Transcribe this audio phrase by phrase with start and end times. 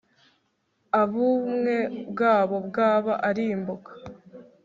[0.99, 1.75] aubumwe
[2.11, 3.91] bwabo bwaba arimbuka